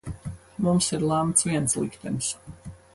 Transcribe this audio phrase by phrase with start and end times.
[0.67, 2.35] Mums ir lemts viens liktenis.